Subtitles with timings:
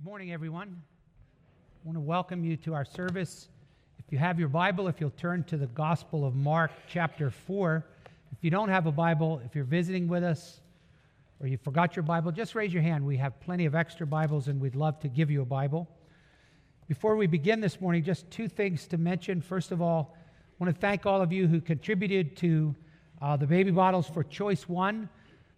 [0.00, 0.80] Good morning, everyone.
[0.80, 3.50] I want to welcome you to our service.
[3.98, 7.84] If you have your Bible, if you'll turn to the Gospel of Mark, chapter 4.
[8.32, 10.62] If you don't have a Bible, if you're visiting with us
[11.38, 13.04] or you forgot your Bible, just raise your hand.
[13.04, 15.86] We have plenty of extra Bibles and we'd love to give you a Bible.
[16.88, 19.42] Before we begin this morning, just two things to mention.
[19.42, 22.74] First of all, I want to thank all of you who contributed to
[23.20, 25.10] uh, the baby bottles for Choice One.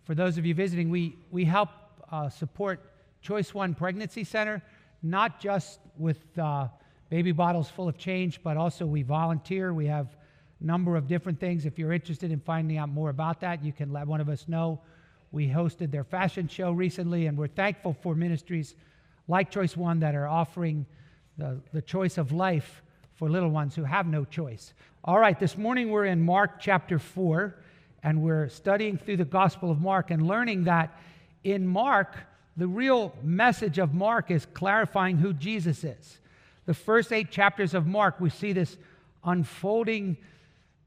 [0.02, 1.68] For those of you visiting, we, we help
[2.10, 2.91] uh, support
[3.22, 4.60] Choice One Pregnancy Center,
[5.02, 6.68] not just with uh,
[7.08, 9.72] baby bottles full of change, but also we volunteer.
[9.72, 10.08] We have
[10.60, 11.64] a number of different things.
[11.64, 14.48] If you're interested in finding out more about that, you can let one of us
[14.48, 14.80] know.
[15.30, 18.74] We hosted their fashion show recently, and we're thankful for ministries
[19.28, 20.84] like Choice One that are offering
[21.38, 22.82] the, the choice of life
[23.14, 24.74] for little ones who have no choice.
[25.04, 27.56] All right, this morning we're in Mark chapter 4,
[28.02, 30.98] and we're studying through the Gospel of Mark and learning that
[31.44, 32.16] in Mark,
[32.56, 36.18] the real message of Mark is clarifying who Jesus is.
[36.66, 38.76] The first eight chapters of Mark, we see this
[39.24, 40.16] unfolding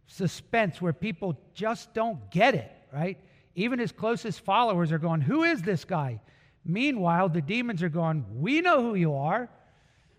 [0.08, 3.18] suspense where people just don't get it, right?
[3.56, 6.22] Even his closest followers are going, Who is this guy?
[6.64, 9.50] Meanwhile, the demons are going, We know who you are.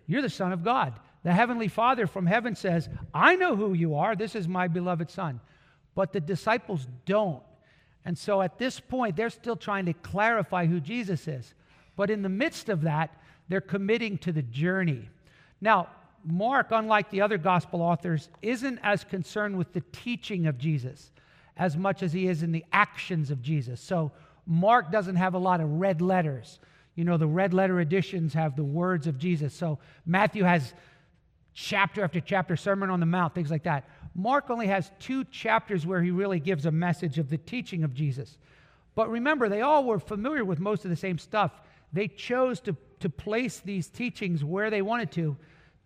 [0.07, 0.95] You're the Son of God.
[1.23, 4.15] The Heavenly Father from heaven says, I know who you are.
[4.15, 5.41] This is my beloved Son.
[5.95, 7.43] But the disciples don't.
[8.07, 11.53] And so at this point, they're still trying to clarify who Jesus is.
[11.97, 13.11] But in the midst of that,
[13.49, 15.09] they're committing to the journey.
[15.61, 15.89] Now,
[16.25, 21.11] Mark, unlike the other gospel authors, isn't as concerned with the teaching of Jesus
[21.57, 23.81] as much as he is in the actions of Jesus.
[23.81, 24.13] So
[24.47, 26.61] Mark doesn't have a lot of red letters.
[26.95, 29.53] You know, the red letter editions have the words of Jesus.
[29.53, 30.75] So Matthew has
[31.55, 33.89] chapter after chapter, Sermon on the Mount, things like that.
[34.17, 37.93] Mark only has two chapters where he really gives a message of the teaching of
[37.93, 38.39] Jesus.
[38.95, 41.53] But remember, they all were familiar with most of the same stuff.
[41.93, 45.37] They chose to, to place these teachings where they wanted to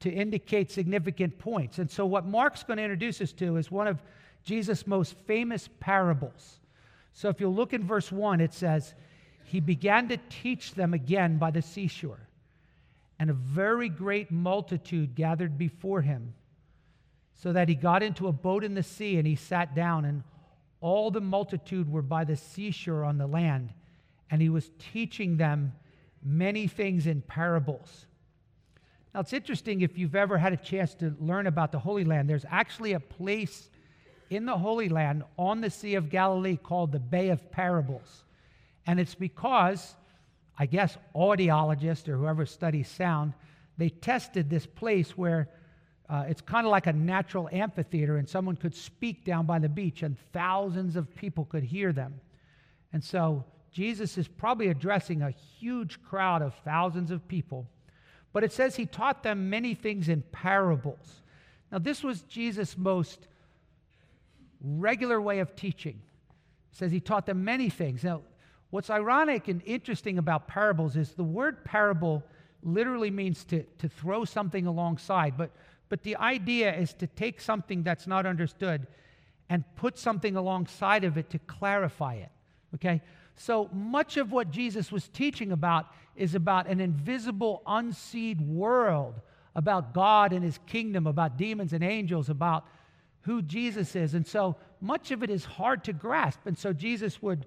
[0.01, 1.79] to indicate significant points.
[1.79, 4.03] And so, what Mark's going to introduce us to is one of
[4.43, 6.61] Jesus' most famous parables.
[7.13, 8.95] So, if you'll look in verse 1, it says,
[9.45, 12.29] He began to teach them again by the seashore,
[13.19, 16.33] and a very great multitude gathered before him
[17.43, 20.23] so that he got into a boat in the sea and he sat down, and
[20.83, 23.71] all the multitude were by the seashore on the land,
[24.31, 25.73] and he was teaching them
[26.23, 28.05] many things in parables.
[29.15, 32.29] Now, it's interesting if you've ever had a chance to learn about the Holy Land,
[32.29, 33.71] there's actually a place
[34.29, 38.25] in the Holy Land on the Sea of Galilee called the Bay of Parables.
[38.87, 39.95] And it's because,
[40.59, 43.33] I guess, audiologists or whoever studies sound,
[43.79, 45.49] they tested this place where
[46.11, 49.69] uh, it's kind of like a natural amphitheater, and someone could speak down by the
[49.69, 52.21] beach, and thousands of people could hear them.
[52.93, 57.69] And so Jesus is probably addressing a huge crowd of thousands of people.
[58.33, 61.23] But it says he taught them many things in parables.
[61.71, 63.29] Now, this was Jesus' most
[64.61, 66.01] regular way of teaching.
[66.73, 68.03] It says he taught them many things.
[68.03, 68.23] Now,
[68.71, 72.25] what's ironic and interesting about parables is the word parable
[72.65, 75.37] literally means to, to throw something alongside.
[75.37, 75.51] But
[75.91, 78.87] but the idea is to take something that's not understood
[79.51, 82.31] and put something alongside of it to clarify it.
[82.77, 83.03] Okay?
[83.37, 89.21] So much of what Jesus was teaching about is about an invisible, unseen world,
[89.57, 92.65] about God and his kingdom, about demons and angels, about
[93.23, 94.15] who Jesus is.
[94.15, 96.41] And so much of it is hard to grasp.
[96.47, 97.47] And so Jesus would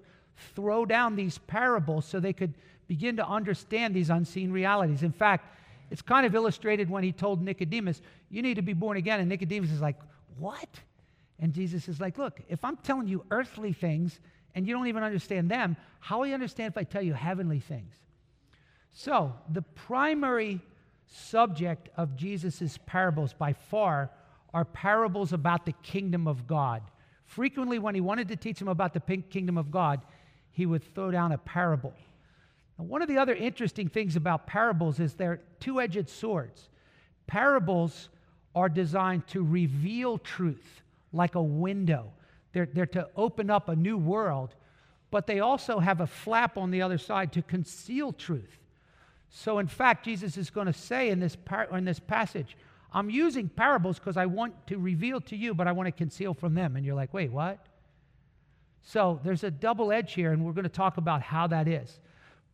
[0.54, 2.54] throw down these parables so they could
[2.86, 5.02] begin to understand these unseen realities.
[5.02, 5.48] In fact,
[5.90, 8.00] it's kind of illustrated when he told Nicodemus,
[8.30, 9.20] You need to be born again.
[9.20, 9.96] And Nicodemus is like,
[10.38, 10.68] What?
[11.40, 14.20] And Jesus is like, Look, if I'm telling you earthly things
[14.54, 17.60] and you don't even understand them, how will you understand if I tell you heavenly
[17.60, 17.94] things?
[18.92, 20.60] So, the primary
[21.06, 24.10] subject of Jesus' parables by far
[24.52, 26.82] are parables about the kingdom of God.
[27.26, 30.00] Frequently, when he wanted to teach them about the kingdom of God,
[30.52, 31.92] he would throw down a parable.
[32.78, 36.68] Now, one of the other interesting things about parables is they're two edged swords.
[37.26, 38.08] Parables
[38.54, 40.82] are designed to reveal truth
[41.12, 42.12] like a window,
[42.52, 44.54] they're, they're to open up a new world,
[45.10, 48.58] but they also have a flap on the other side to conceal truth.
[49.30, 52.56] So, in fact, Jesus is going to say in this, par- in this passage,
[52.92, 56.34] I'm using parables because I want to reveal to you, but I want to conceal
[56.34, 56.76] from them.
[56.76, 57.58] And you're like, wait, what?
[58.82, 61.98] So there's a double edge here, and we're going to talk about how that is.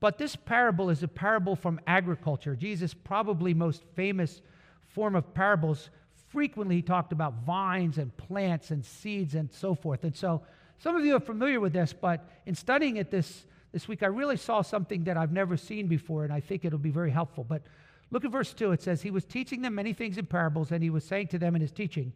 [0.00, 2.56] But this parable is a parable from agriculture.
[2.56, 4.40] Jesus' probably most famous
[4.88, 5.90] form of parables.
[6.28, 10.04] Frequently, he talked about vines and plants and seeds and so forth.
[10.04, 10.42] And so,
[10.78, 14.06] some of you are familiar with this, but in studying it this, this week, I
[14.06, 17.44] really saw something that I've never seen before, and I think it'll be very helpful.
[17.44, 17.62] But
[18.10, 18.72] look at verse 2.
[18.72, 21.38] It says, He was teaching them many things in parables, and he was saying to
[21.38, 22.14] them in his teaching,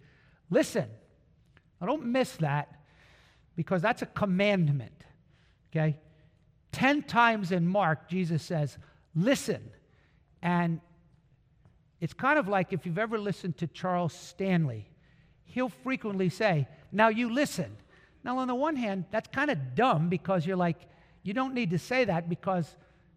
[0.51, 0.89] Listen.
[1.81, 2.75] Now, don't miss that
[3.57, 5.05] because that's a commandment.
[5.71, 5.97] Okay?
[6.75, 8.79] Ten times in Mark, Jesus says,
[9.15, 9.71] Listen.
[10.43, 10.81] And
[12.01, 14.91] it's kind of like if you've ever listened to Charles Stanley,
[15.45, 17.77] he'll frequently say, Now you listen.
[18.25, 20.79] Now, on the one hand, that's kind of dumb because you're like,
[21.23, 22.75] you don't need to say that because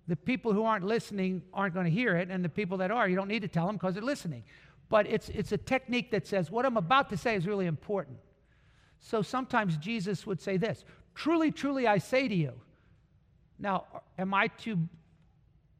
[0.07, 3.09] the people who aren't listening aren't going to hear it, and the people that are,
[3.09, 4.43] you don't need to tell them because they're listening.
[4.89, 8.17] But it's, it's a technique that says, what I'm about to say is really important.
[8.99, 12.53] So sometimes Jesus would say this Truly, truly, I say to you.
[13.59, 13.85] Now,
[14.17, 14.77] am I to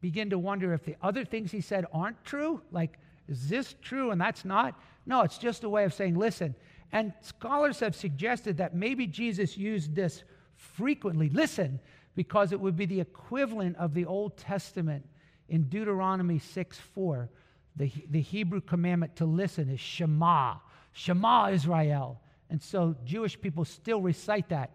[0.02, 2.62] begin to wonder if the other things he said aren't true?
[2.72, 2.98] Like,
[3.28, 4.80] is this true and that's not?
[5.06, 6.56] No, it's just a way of saying, listen.
[6.92, 10.24] And scholars have suggested that maybe Jesus used this
[10.56, 11.80] frequently, listen,
[12.16, 15.06] because it would be the equivalent of the Old Testament
[15.50, 17.30] in Deuteronomy 6 4.
[17.76, 20.56] The, the Hebrew commandment to listen is Shema,
[20.94, 22.20] Shema Israel.
[22.50, 24.72] And so Jewish people still recite that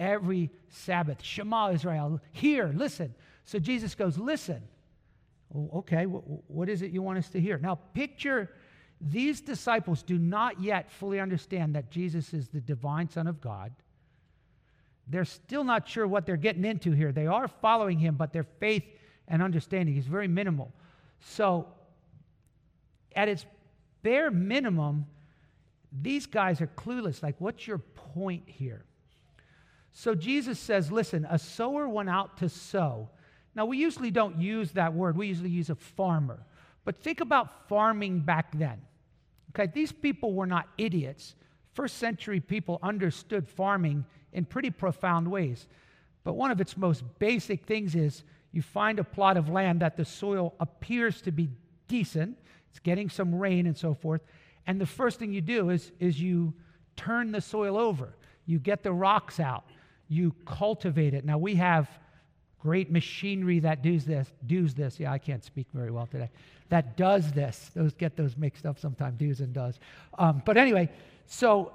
[0.00, 1.22] every Sabbath.
[1.22, 3.14] Shema Israel, hear, listen.
[3.44, 4.62] So Jesus goes, Listen.
[5.54, 7.58] Oh, okay, what is it you want us to hear?
[7.58, 8.50] Now, picture
[9.00, 13.72] these disciples do not yet fully understand that Jesus is the divine Son of God.
[15.08, 17.10] They're still not sure what they're getting into here.
[17.10, 18.84] They are following him, but their faith
[19.26, 20.72] and understanding is very minimal.
[21.18, 21.66] So,
[23.16, 23.44] at its
[24.02, 25.06] bare minimum,
[25.90, 27.24] these guys are clueless.
[27.24, 28.84] Like, what's your point here?
[29.92, 33.08] So, Jesus says, Listen, a sower went out to sow.
[33.54, 36.46] Now, we usually don't use that word, we usually use a farmer.
[36.84, 38.80] But think about farming back then.
[39.50, 41.34] Okay, these people were not idiots.
[41.72, 45.66] First century people understood farming in pretty profound ways.
[46.24, 48.22] But one of its most basic things is
[48.52, 51.50] you find a plot of land that the soil appears to be
[51.88, 52.36] decent,
[52.70, 54.22] it's getting some rain and so forth.
[54.66, 56.54] And the first thing you do is, is you
[56.96, 58.14] turn the soil over,
[58.46, 59.64] you get the rocks out,
[60.10, 61.24] you cultivate it.
[61.24, 61.88] Now, we have
[62.58, 65.00] great machinery that does this, does this.
[65.00, 66.28] Yeah, I can't speak very well today.
[66.68, 67.70] That does this.
[67.74, 69.78] Those get those mixed up sometimes, does and does.
[70.18, 70.90] Um, but anyway,
[71.26, 71.72] so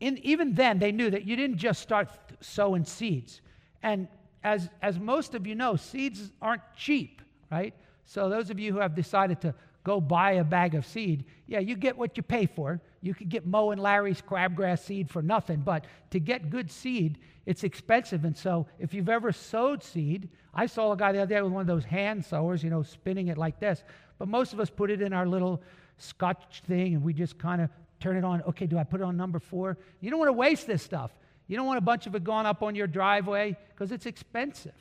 [0.00, 2.10] in, even then, they knew that you didn't just start
[2.40, 3.40] sowing seeds.
[3.82, 4.08] And
[4.42, 7.74] as, as most of you know, seeds aren't cheap, right?
[8.04, 9.54] So those of you who have decided to
[9.84, 12.80] go buy a bag of seed, yeah, you get what you pay for.
[13.00, 17.18] You could get Moe and Larry's crabgrass seed for nothing, but to get good seed,
[17.46, 18.24] it's expensive.
[18.24, 21.52] And so if you've ever sowed seed, I saw a guy the other day with
[21.52, 23.84] one of those hand sowers, you know, spinning it like this.
[24.18, 25.62] But most of us put it in our little
[25.98, 28.42] Scotts thing and we just kind of turn it on.
[28.42, 29.78] Okay, do I put it on number four?
[30.00, 31.10] You don't want to waste this stuff.
[31.46, 34.74] You don't want a bunch of it going up on your driveway because it's expensive.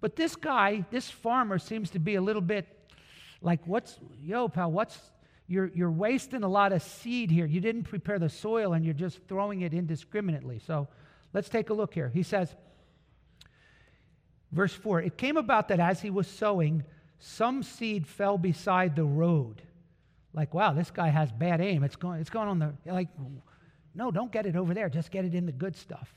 [0.00, 2.66] But this guy, this farmer, seems to be a little bit
[3.40, 4.98] like, what's, yo, pal, what's,
[5.48, 7.46] you're, you're wasting a lot of seed here.
[7.46, 10.60] You didn't prepare the soil and you're just throwing it indiscriminately.
[10.66, 10.88] So
[11.32, 12.10] let's take a look here.
[12.12, 12.54] He says,
[14.50, 16.84] verse 4 It came about that as he was sowing,
[17.18, 19.62] some seed fell beside the road.
[20.34, 21.82] Like, wow, this guy has bad aim.
[21.82, 23.08] It's going, it's going on the, like,
[23.94, 24.90] no, don't get it over there.
[24.90, 26.12] Just get it in the good stuff.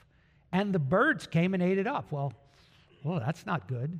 [0.51, 2.11] And the birds came and ate it up.
[2.11, 2.33] Well,
[3.03, 3.99] well, that's not good.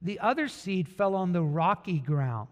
[0.00, 2.48] The other seed fell on the rocky ground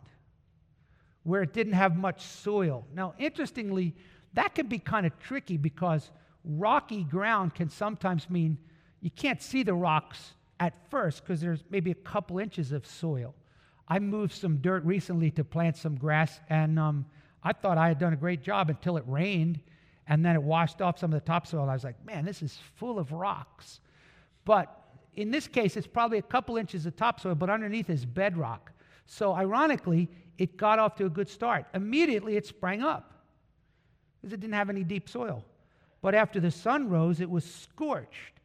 [1.28, 2.87] where it didn't have much soil.
[2.94, 3.94] Now, interestingly,
[4.32, 6.11] that can be kind of tricky because
[6.42, 8.56] rocky ground can sometimes mean
[9.02, 13.35] you can't see the rocks at first because there's maybe a couple inches of soil.
[13.88, 17.04] I moved some dirt recently to plant some grass, and um,
[17.42, 19.61] I thought I had done a great job until it rained,
[20.06, 21.68] and then it washed off some of the topsoil.
[21.68, 23.80] I was like, man, this is full of rocks.
[24.47, 24.75] But
[25.14, 28.73] in this case, it's probably a couple inches of topsoil, but underneath is bedrock.
[29.04, 30.08] So, ironically,
[30.38, 31.66] it got off to a good start.
[31.75, 33.12] Immediately, it sprang up
[34.21, 35.45] because it didn't have any deep soil.
[36.00, 38.40] But after the sun rose, it was scorched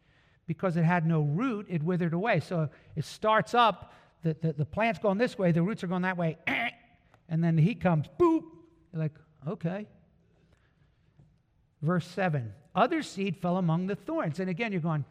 [0.47, 2.39] because it had no root, it withered away.
[2.39, 6.01] So, it starts up, the, the, the plant's going this way, the roots are going
[6.01, 6.37] that way,
[7.29, 8.43] and then the heat comes, boop.
[8.91, 9.13] You're like,
[9.47, 9.87] okay.
[11.81, 14.39] Verse 7 Other seed fell among the thorns.
[14.39, 15.05] And again, you're going,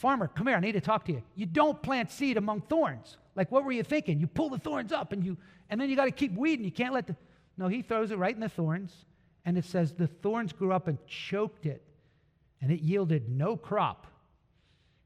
[0.00, 1.22] Farmer, come here, I need to talk to you.
[1.34, 3.18] You don't plant seed among thorns.
[3.34, 4.18] Like, what were you thinking?
[4.18, 5.36] You pull the thorns up and you,
[5.68, 6.64] and then you got to keep weeding.
[6.64, 7.14] You can't let the.
[7.58, 9.04] No, he throws it right in the thorns.
[9.44, 11.82] And it says the thorns grew up and choked it,
[12.62, 14.06] and it yielded no crop.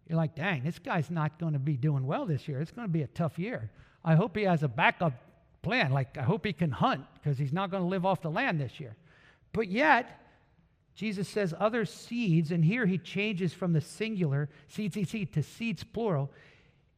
[0.09, 2.61] You're like, dang, this guy's not going to be doing well this year.
[2.61, 3.73] It's going to be a tough year.
[4.05, 5.15] I hope he has a backup
[5.63, 5.91] plan.
[5.91, 8.61] Like, I hope he can hunt because he's not going to live off the land
[8.61, 8.95] this year.
[9.53, 10.21] But yet,
[10.95, 15.43] Jesus says other seeds, and here he changes from the singular, seeds, seed, seed, to
[15.43, 16.31] seeds plural.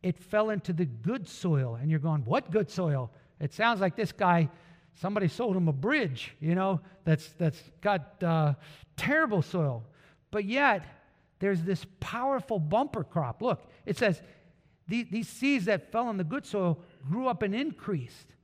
[0.03, 1.79] It fell into the good soil.
[1.81, 3.11] And you're going, what good soil?
[3.41, 4.51] It sounds like this guy,
[4.95, 8.55] somebody sold him a bridge, you know, that's, that's got uh,
[8.97, 9.83] terrible soil.
[10.31, 10.85] But yet,
[11.39, 13.41] there's this powerful bumper crop.
[13.41, 14.21] Look, it says,
[14.89, 18.35] these, these seeds that fell in the good soil grew up and increased.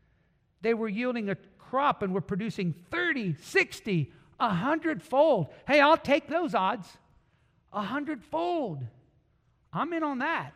[0.63, 4.13] They were yielding a crop and were producing 30, 60,
[4.43, 5.47] a hundredfold.
[5.69, 6.89] Hey, I'll take those odds.
[7.73, 8.85] A hundredfold.
[9.73, 10.53] I'm in on that.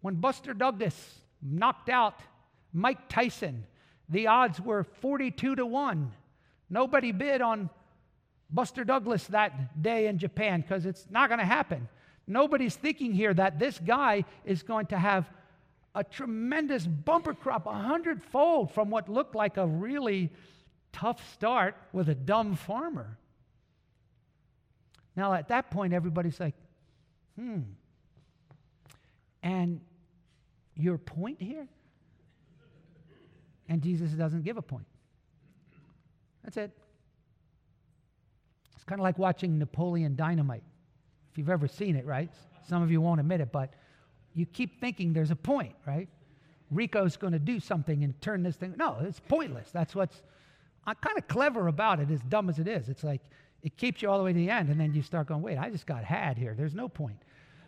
[0.00, 2.18] When Buster Douglas knocked out
[2.72, 3.66] Mike Tyson,
[4.08, 6.10] the odds were 42 to 1.
[6.70, 7.68] Nobody bid on
[8.50, 11.86] Buster Douglas that day in Japan because it's not going to happen.
[12.26, 15.28] Nobody's thinking here that this guy is going to have
[15.94, 20.30] a tremendous bumper crop, a hundredfold from what looked like a really
[20.96, 23.18] tough start with a dumb farmer.
[25.14, 26.54] Now, at that point, everybody's like,
[27.38, 27.60] hmm.
[29.42, 29.80] And
[30.74, 31.68] your point here?
[33.68, 34.86] And Jesus doesn't give a point.
[36.42, 36.70] That's it.
[38.74, 40.62] It's kind of like watching Napoleon Dynamite.
[41.30, 42.30] If you've ever seen it, right?
[42.68, 43.74] Some of you won't admit it, but
[44.34, 46.08] you keep thinking there's a point, right?
[46.70, 48.74] Rico's going to do something and turn this thing.
[48.76, 49.70] No, it's pointless.
[49.70, 50.22] That's what's
[50.86, 52.88] I'm kind of clever about it, as dumb as it is.
[52.88, 53.20] It's like
[53.62, 55.58] it keeps you all the way to the end, and then you start going, wait,
[55.58, 56.54] I just got had here.
[56.56, 57.16] There's no point.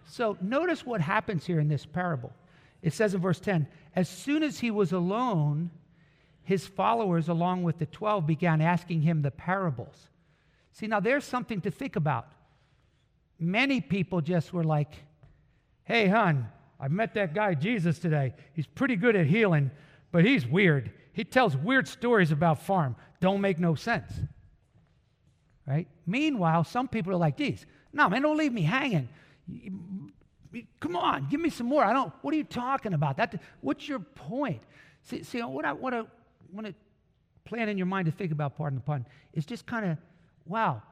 [0.07, 2.33] So notice what happens here in this parable.
[2.83, 5.71] It says in verse 10 As soon as he was alone,
[6.45, 10.09] his followers, along with the 12, began asking him the parables.
[10.73, 12.29] See, now there's something to think about.
[13.39, 14.93] Many people just were like,
[15.85, 16.49] hey, hon,
[16.81, 18.35] I met that guy Jesus today.
[18.53, 19.71] He's pretty good at healing,
[20.13, 20.91] but he's weird.
[21.19, 24.13] He tells weird stories about farm don't make no sense.
[25.67, 25.89] Right?
[26.07, 29.09] Meanwhile, some people are like, geez, no, man, don't leave me hanging.
[30.79, 31.85] Come on, give me some more.
[31.85, 33.17] I don't, what are you talking about?
[33.17, 34.63] That, what's your point?
[35.03, 36.07] See, see what I want to
[36.53, 36.75] want to
[37.45, 39.99] plan in your mind to think about, pardon the pun, is just kind of,
[40.47, 40.83] wow,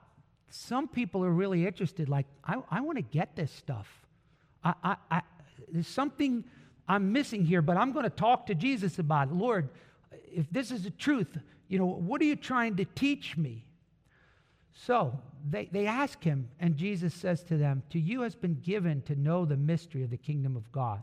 [0.51, 2.09] some people are really interested.
[2.09, 3.87] Like, I, I want to get this stuff.
[4.65, 5.23] I, I, I,
[5.71, 6.43] there's something
[6.89, 9.35] I'm missing here, but I'm going to talk to Jesus about it.
[9.35, 9.69] Lord,
[10.13, 13.65] if this is the truth, you know, what are you trying to teach me?
[14.73, 19.03] So they, they ask him, and Jesus says to them, To you has been given
[19.03, 21.03] to know the mystery of the kingdom of God.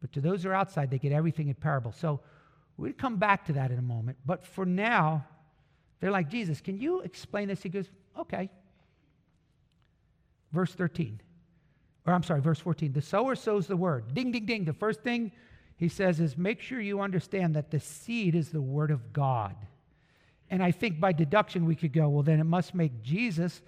[0.00, 1.92] But to those who are outside, they get everything in parable.
[1.92, 2.20] So
[2.76, 4.18] we'll come back to that in a moment.
[4.26, 5.24] But for now,
[6.00, 7.62] they're like, Jesus, can you explain this?
[7.62, 7.88] He goes,
[8.18, 8.50] Okay.
[10.52, 11.20] Verse 13.
[12.06, 12.92] Or I'm sorry, verse 14.
[12.92, 14.14] The sower sows the word.
[14.14, 14.64] Ding, ding, ding.
[14.64, 15.32] The first thing
[15.76, 19.54] he says is make sure you understand that the seed is the word of God.
[20.50, 23.60] And I think by deduction we could go, well, then it must make Jesus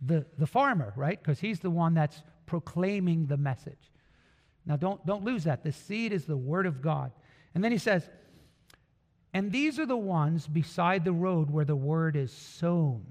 [0.00, 1.20] the, the farmer, right?
[1.20, 3.92] Because he's the one that's proclaiming the message.
[4.64, 5.62] Now, don't, don't lose that.
[5.62, 7.12] The seed is the word of God.
[7.54, 8.08] And then he says,
[9.32, 13.04] and these are the ones beside the road where the word is sown.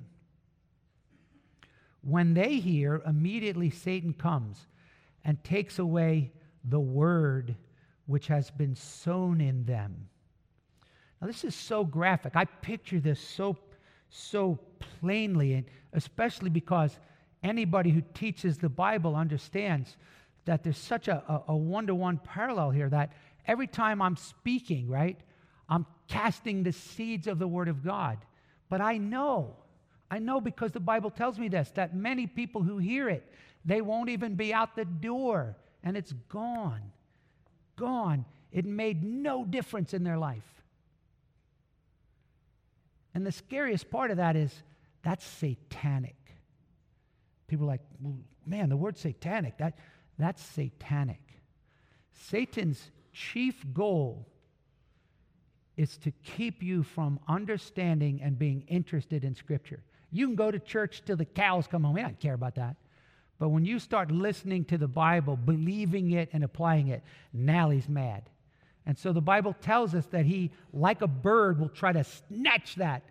[2.01, 4.65] When they hear, immediately Satan comes
[5.23, 6.31] and takes away
[6.63, 7.55] the word
[8.09, 9.95] which has been sown in them.
[11.21, 12.35] Now, this is so graphic.
[12.35, 13.55] I picture this so,
[14.09, 14.57] so
[14.99, 16.97] plainly, and especially because
[17.43, 19.95] anybody who teaches the Bible understands
[20.45, 21.21] that there's such a
[21.55, 23.13] one to one parallel here that
[23.45, 25.19] every time I'm speaking, right,
[25.69, 28.17] I'm casting the seeds of the Word of God.
[28.69, 29.55] But I know,
[30.09, 33.31] I know because the Bible tells me this, that many people who hear it,
[33.65, 36.91] they won't even be out the door and it's gone
[37.79, 38.25] gone.
[38.51, 40.43] It made no difference in their life.
[43.13, 44.53] And the scariest part of that is
[45.01, 46.15] that's satanic.
[47.47, 47.81] People are like,
[48.45, 49.77] man, the word satanic, that,
[50.17, 51.21] that's satanic.
[52.13, 54.27] Satan's chief goal
[55.77, 59.81] is to keep you from understanding and being interested in Scripture.
[60.11, 61.95] You can go to church till the cows come home.
[61.95, 62.75] I don't care about that.
[63.39, 67.87] But when you start listening to the Bible, believing it, and applying it, now he's
[67.87, 68.23] mad.
[68.85, 72.75] And so the Bible tells us that he, like a bird, will try to snatch
[72.75, 73.03] that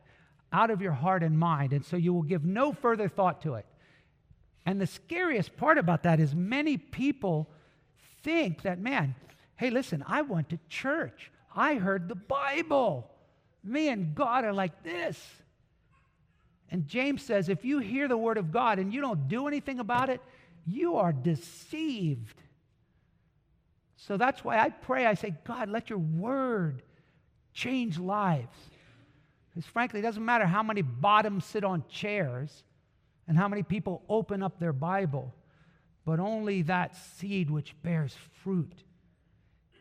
[0.52, 1.72] out of your heart and mind.
[1.72, 3.66] And so you will give no further thought to it.
[4.66, 7.48] And the scariest part about that is many people
[8.22, 9.14] think that, man,
[9.56, 11.30] hey, listen, I went to church.
[11.54, 13.10] I heard the Bible.
[13.64, 15.18] Me and God are like this.
[16.70, 19.80] And James says if you hear the word of God and you don't do anything
[19.80, 20.20] about it,
[20.66, 22.42] you are deceived.
[23.96, 25.06] So that's why I pray.
[25.06, 26.82] I say, God, let your word
[27.52, 28.56] change lives.
[29.50, 32.64] Because frankly, it doesn't matter how many bottoms sit on chairs
[33.26, 35.34] and how many people open up their Bible,
[36.04, 38.72] but only that seed which bears fruit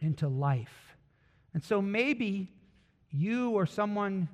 [0.01, 0.96] into life.
[1.53, 2.50] And so maybe
[3.12, 4.27] you or someone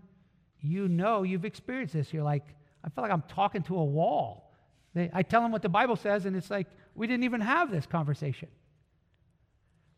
[0.64, 2.14] you know, you've experienced this.
[2.14, 2.44] You're like,
[2.84, 4.52] I feel like I'm talking to a wall.
[4.94, 7.70] They, I tell them what the Bible says, and it's like, we didn't even have
[7.70, 8.48] this conversation.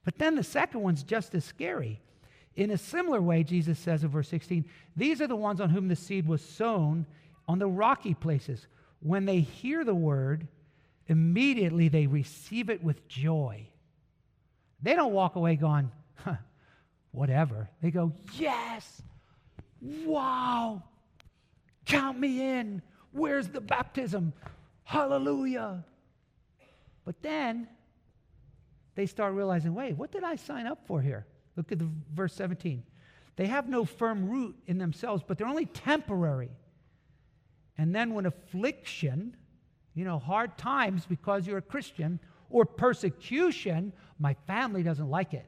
[0.03, 2.01] But then the second one's just as scary.
[2.55, 5.87] In a similar way, Jesus says in verse 16, These are the ones on whom
[5.87, 7.05] the seed was sown
[7.47, 8.67] on the rocky places.
[9.01, 10.47] When they hear the word,
[11.07, 13.67] immediately they receive it with joy.
[14.81, 16.35] They don't walk away going, huh,
[17.11, 17.69] whatever.
[17.81, 19.01] They go, Yes,
[20.05, 20.83] wow,
[21.85, 22.81] count me in.
[23.11, 24.33] Where's the baptism?
[24.83, 25.83] Hallelujah.
[27.05, 27.67] But then
[28.95, 31.25] they start realizing wait, what did I sign up for here?
[31.55, 32.83] Look at the verse 17.
[33.35, 36.51] They have no firm root in themselves, but they're only temporary.
[37.77, 39.35] And then when affliction,
[39.93, 45.45] you know, hard times because you're a Christian, or persecution, my family doesn't like it.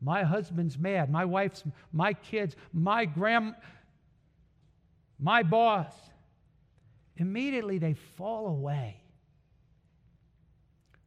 [0.00, 3.54] My husband's mad, my wife's, my kids, my grand,
[5.18, 5.92] my boss.
[7.16, 9.00] Immediately they fall away.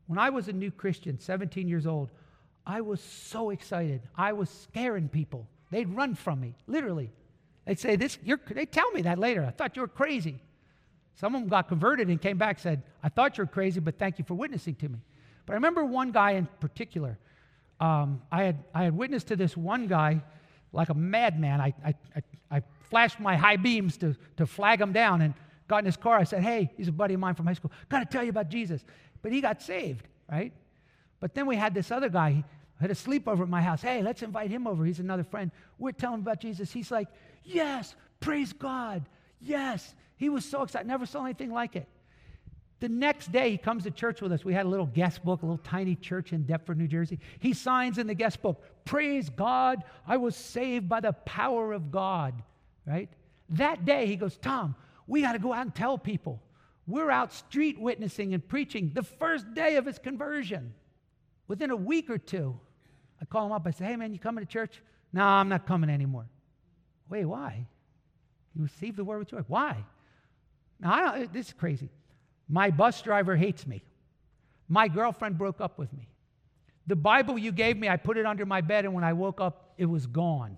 [0.08, 2.10] When I was a new Christian, 17 years old,
[2.65, 4.01] I was so excited.
[4.15, 5.48] I was scaring people.
[5.72, 7.12] They'd run from me, literally.
[7.65, 9.46] They'd say, "This." You're, they'd tell me that later.
[9.46, 10.41] I thought you were crazy.
[11.13, 13.79] Some of them got converted and came back and said, "I thought you were crazy,
[13.79, 15.00] but thank you for witnessing to me."
[15.46, 17.19] But I remember one guy in particular.
[17.80, 20.22] Um, I had I had witnessed to this one guy
[20.72, 21.62] like a madman.
[21.62, 25.34] I, I, I, I flashed my high beams to, to flag him down and
[25.68, 26.18] got in his car.
[26.18, 27.72] I said, Hey, he's a buddy of mine from high school.
[27.90, 28.84] Got to tell you about Jesus.
[29.22, 30.54] But he got saved, right?
[31.20, 32.44] But then we had this other guy he
[32.80, 33.82] had a sleepover at my house.
[33.82, 34.86] Hey, let's invite him over.
[34.86, 35.52] He's another friend.
[35.78, 36.72] We're telling about Jesus.
[36.72, 37.08] He's like,
[37.44, 39.06] Yes, praise God.
[39.42, 39.96] Yes.
[40.18, 40.88] He was so excited.
[40.88, 41.88] Never saw anything like it.
[42.80, 44.46] The next day, he comes to church with us.
[44.46, 47.20] We had a little guest book, a little tiny church in Deptford, New Jersey.
[47.40, 51.92] He signs in the guest book, Praise God, I was saved by the power of
[51.92, 52.42] God,
[52.88, 53.10] right?
[53.50, 54.76] That day, he goes, Tom,
[55.08, 56.42] we got to go out and tell people.
[56.88, 60.74] We're out street witnessing and preaching the first day of his conversion.
[61.48, 62.60] Within a week or two,
[63.22, 63.68] I call him up.
[63.68, 64.82] I say, Hey, man, you coming to church?
[65.12, 66.26] No, I'm not coming anymore.
[67.10, 67.65] Wait, why?
[68.56, 69.44] You received the word with joy.
[69.48, 69.84] Why?
[70.80, 71.89] Now, I don't, this is crazy.
[72.50, 73.84] My bus driver hates me.
[74.68, 76.10] My girlfriend broke up with me.
[76.88, 79.40] The Bible you gave me, I put it under my bed, and when I woke
[79.40, 80.58] up, it was gone.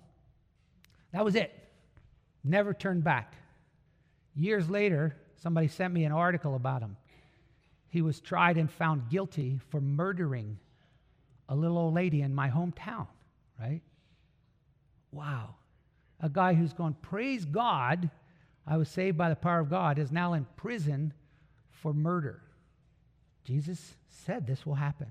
[1.12, 1.52] That was it.
[2.42, 3.34] Never turned back.
[4.34, 6.96] Years later, somebody sent me an article about him.
[7.90, 10.58] He was tried and found guilty for murdering
[11.50, 13.06] a little old lady in my hometown,
[13.60, 13.82] right?
[15.10, 15.56] Wow.
[16.20, 18.08] A guy who's gone, praise God,
[18.66, 21.12] I was saved by the power of God, is now in prison
[21.82, 22.40] for murder.
[23.44, 25.08] Jesus said this will happen.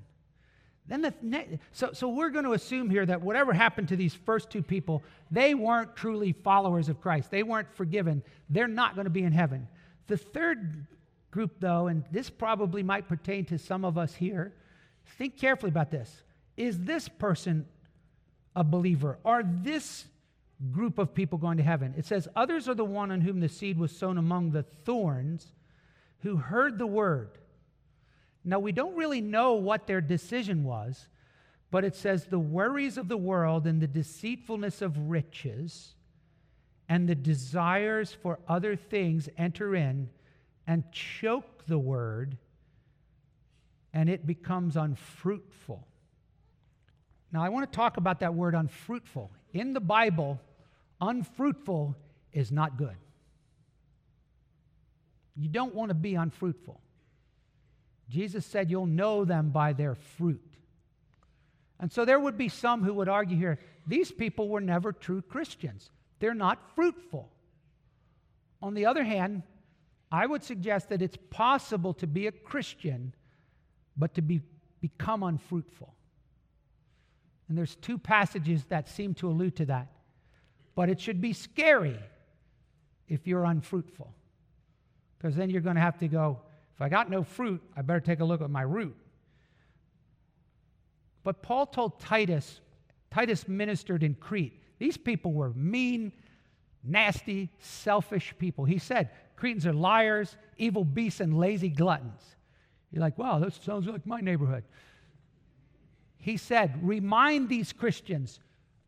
[0.88, 4.16] Then the ne- so, so we're going to assume here that whatever happened to these
[4.16, 7.30] first two people, they weren't truly followers of Christ.
[7.30, 8.24] They weren't forgiven.
[8.50, 9.68] They're not going to be in heaven.
[10.08, 10.88] The third
[11.30, 14.54] group, though, and this probably might pertain to some of us here,
[15.18, 16.24] think carefully about this.
[16.58, 17.66] Is this person
[18.56, 19.20] a believer?
[19.24, 20.06] Are this
[20.72, 21.94] group of people going to heaven?
[21.98, 25.54] It says, Others are the one on whom the seed was sown among the thorns
[26.22, 27.38] who heard the word.
[28.44, 31.08] Now, we don't really know what their decision was,
[31.70, 35.96] but it says the worries of the world and the deceitfulness of riches
[36.90, 40.10] and the desires for other things enter in
[40.68, 42.38] and choke the word,
[43.94, 45.88] and it becomes unfruitful.
[47.32, 49.32] Now, I want to talk about that word unfruitful.
[49.54, 50.40] In the Bible,
[51.00, 51.96] unfruitful
[52.34, 52.96] is not good.
[55.36, 56.80] You don't want to be unfruitful.
[58.10, 60.44] Jesus said, You'll know them by their fruit.
[61.80, 65.22] And so there would be some who would argue here these people were never true
[65.22, 65.90] Christians,
[66.20, 67.30] they're not fruitful.
[68.62, 69.42] On the other hand,
[70.12, 73.16] I would suggest that it's possible to be a Christian,
[73.98, 74.42] but to be,
[74.80, 75.96] become unfruitful.
[77.50, 79.88] And there's two passages that seem to allude to that.
[80.76, 81.98] But it should be scary
[83.08, 84.14] if you're unfruitful
[85.22, 86.40] because then you're going to have to go,
[86.74, 88.96] if I got no fruit, I better take a look at my root.
[91.24, 92.60] But Paul told Titus,
[93.12, 94.60] Titus ministered in Crete.
[94.80, 96.12] These people were mean,
[96.84, 98.66] nasty, selfish people.
[98.66, 102.24] He said, Cretans are liars, evil beasts, and lazy gluttons.
[102.92, 104.64] You're like, wow, that sounds like my neighborhood.
[106.18, 108.40] He said, remind these Christians,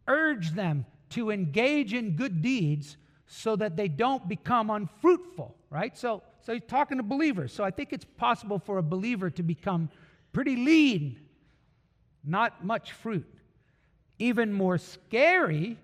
[0.08, 2.98] urge them to engage in good deeds
[3.36, 5.98] so that they don't become unfruitful, right?
[5.98, 7.52] So, so he's talking to believers.
[7.52, 9.90] So I think it's possible for a believer to become
[10.34, 11.20] pretty lean,
[12.24, 13.28] not much fruit.
[14.20, 15.80] Even more scary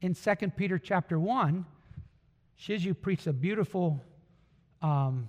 [0.00, 1.66] in 2 Peter chapter 1,
[2.56, 4.00] Shizu preached a beautiful
[4.80, 5.28] um,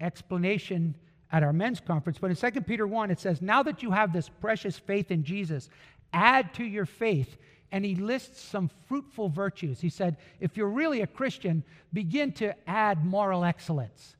[0.00, 0.94] explanation
[1.32, 2.18] at our men's conference.
[2.18, 5.22] But in 2 Peter 1, it says, Now that you have this precious faith in
[5.22, 5.68] Jesus,
[6.14, 7.36] add to your faith
[7.72, 9.80] and he lists some fruitful virtues.
[9.80, 14.16] He said, if you're really a Christian, begin to add moral excellence,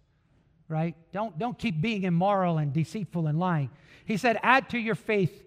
[0.68, 0.94] right?
[1.12, 3.70] Don't, don't keep being immoral and deceitful and lying.
[4.04, 5.44] He said, add to your faith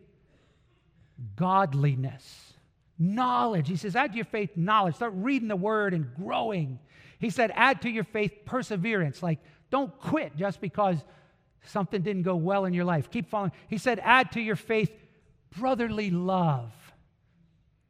[1.35, 2.53] godliness,
[2.99, 3.67] knowledge.
[3.69, 4.95] He says, add to your faith knowledge.
[4.95, 6.79] Start reading the word and growing.
[7.19, 9.23] He said, add to your faith perseverance.
[9.23, 9.39] Like,
[9.69, 10.97] don't quit just because
[11.65, 13.09] something didn't go well in your life.
[13.09, 13.53] Keep following.
[13.69, 14.91] He said, add to your faith
[15.57, 16.71] brotherly love.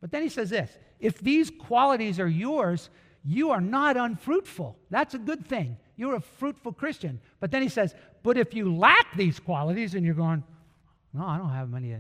[0.04, 2.90] But then he says this if these qualities are yours,
[3.24, 4.78] you are not unfruitful.
[4.90, 5.78] That's a good thing.
[5.96, 7.22] You're a fruitful Christian.
[7.40, 10.44] But then he says, but if you lack these qualities and you're going,
[11.14, 11.96] no, I don't have many.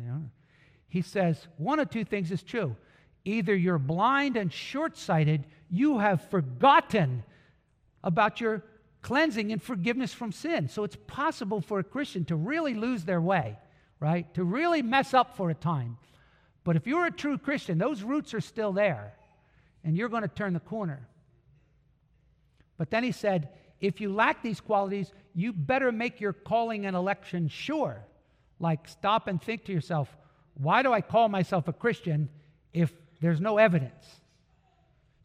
[0.89, 2.75] He says, one of two things is true.
[3.23, 7.23] Either you're blind and short sighted, you have forgotten
[8.03, 8.65] about your
[9.01, 10.67] cleansing and forgiveness from sin.
[10.67, 13.57] So it's possible for a Christian to really lose their way,
[14.01, 14.33] right?
[14.33, 15.97] To really mess up for a time.
[16.63, 19.13] But if you're a true Christian, those roots are still there,
[19.83, 21.07] and you're going to turn the corner.
[22.77, 23.49] But then he said,
[23.81, 28.05] if you lack these qualities, you better make your calling and election sure.
[28.59, 30.15] Like, stop and think to yourself,
[30.55, 32.29] why do I call myself a Christian
[32.71, 34.05] if there's no evidence?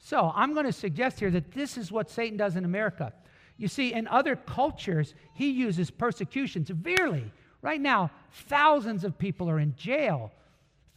[0.01, 3.13] So, I'm going to suggest here that this is what Satan does in America.
[3.57, 7.33] You see, in other cultures, he uses persecution severely.
[7.63, 10.33] Right now, thousands of people are in jail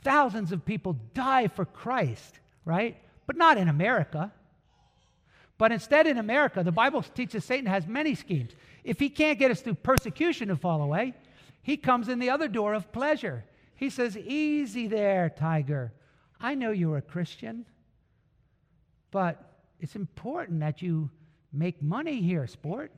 [0.03, 2.97] Thousands of people die for Christ, right?
[3.27, 4.31] But not in America.
[5.57, 8.53] But instead, in America, the Bible teaches Satan has many schemes.
[8.83, 11.13] If he can't get us through persecution to fall away,
[11.61, 13.45] he comes in the other door of pleasure.
[13.75, 15.93] He says, Easy there, tiger.
[16.39, 17.65] I know you're a Christian,
[19.11, 21.11] but it's important that you
[21.53, 22.91] make money here, sport.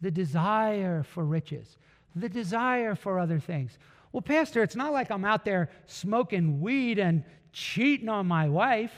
[0.00, 1.78] The desire for riches,
[2.14, 3.78] the desire for other things.
[4.12, 8.92] Well, Pastor, it's not like I'm out there smoking weed and cheating on my wife.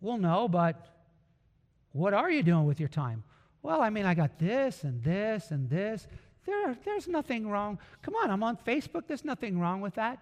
[0.00, 0.86] Well, no, but
[1.92, 3.24] what are you doing with your time?
[3.62, 6.06] Well, I mean, I got this and this and this.
[6.44, 7.78] There, there's nothing wrong.
[8.02, 9.08] Come on, I'm on Facebook.
[9.08, 10.20] There's nothing wrong with that.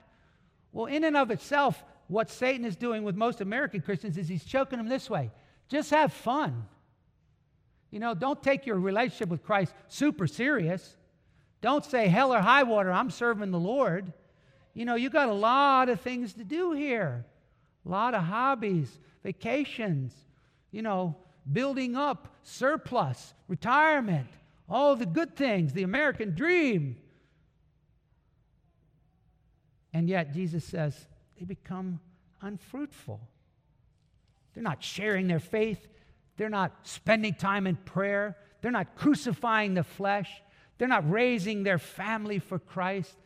[0.72, 4.44] Well, in and of itself, what Satan is doing with most American Christians is he's
[4.44, 5.30] choking them this way
[5.68, 6.66] just have fun.
[7.90, 10.96] You know, don't take your relationship with Christ super serious.
[11.64, 14.12] Don't say hell or high water, I'm serving the Lord.
[14.74, 17.24] You know, you got a lot of things to do here.
[17.86, 20.12] A lot of hobbies, vacations,
[20.72, 21.16] you know,
[21.50, 24.28] building up, surplus, retirement,
[24.68, 26.98] all the good things, the American dream.
[29.94, 31.06] And yet, Jesus says
[31.38, 31.98] they become
[32.42, 33.26] unfruitful.
[34.52, 35.88] They're not sharing their faith,
[36.36, 40.42] they're not spending time in prayer, they're not crucifying the flesh,
[40.78, 43.16] they're not raising their family for Christ.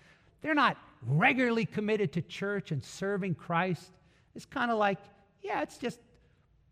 [0.42, 3.90] They're not regularly committed to church and serving Christ.
[4.34, 4.98] It's kind of like,
[5.42, 5.98] yeah, it's just